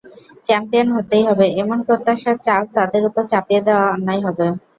[0.45, 4.45] Champion হতেই হবে, এমন প্রত্যাশার চাপ তাদের ওপর চাপিয়ে দেওয়া অন্যায় হবে।